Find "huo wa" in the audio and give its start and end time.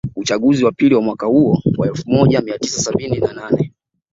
1.25-1.87